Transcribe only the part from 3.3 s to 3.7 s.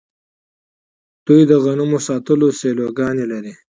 لري.